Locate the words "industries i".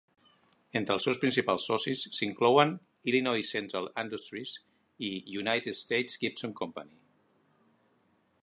4.05-5.13